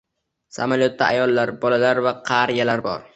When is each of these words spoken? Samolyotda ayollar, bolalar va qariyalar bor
Samolyotda 0.55 1.09
ayollar, 1.15 1.53
bolalar 1.67 2.01
va 2.09 2.15
qariyalar 2.31 2.85
bor 2.89 3.09